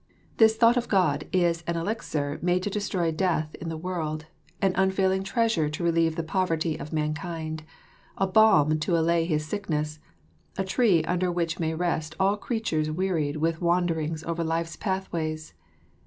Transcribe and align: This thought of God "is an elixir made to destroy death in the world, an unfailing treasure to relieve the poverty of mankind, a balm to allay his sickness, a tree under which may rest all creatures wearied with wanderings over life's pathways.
This 0.37 0.55
thought 0.55 0.77
of 0.77 0.87
God 0.87 1.27
"is 1.31 1.61
an 1.67 1.75
elixir 1.77 2.39
made 2.41 2.63
to 2.63 2.71
destroy 2.71 3.11
death 3.11 3.53
in 3.61 3.69
the 3.69 3.77
world, 3.77 4.25
an 4.59 4.71
unfailing 4.73 5.21
treasure 5.21 5.69
to 5.69 5.83
relieve 5.83 6.15
the 6.15 6.23
poverty 6.23 6.75
of 6.75 6.91
mankind, 6.91 7.61
a 8.17 8.25
balm 8.25 8.79
to 8.79 8.97
allay 8.97 9.25
his 9.25 9.45
sickness, 9.45 9.99
a 10.57 10.63
tree 10.63 11.03
under 11.03 11.31
which 11.31 11.59
may 11.59 11.75
rest 11.75 12.15
all 12.19 12.35
creatures 12.35 12.89
wearied 12.89 13.37
with 13.37 13.61
wanderings 13.61 14.23
over 14.23 14.43
life's 14.43 14.75
pathways. 14.75 15.53